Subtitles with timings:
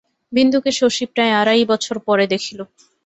[0.31, 2.59] বিন্দুকে শশী প্রায় আড়াই বছর পরে দেখিল।